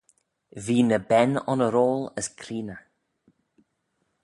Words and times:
V'ee 0.63 0.85
ny 0.87 0.97
ben 1.09 1.31
onnoroil 1.51 2.03
as 2.19 2.27
creeney. 2.39 2.81